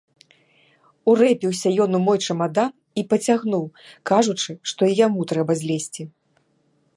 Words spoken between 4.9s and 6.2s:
і яму трэба злезці.